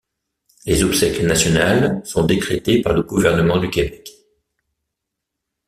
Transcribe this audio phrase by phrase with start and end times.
[0.65, 4.09] Les obsèques nationales sont décrétées par le gouvernement du Québec.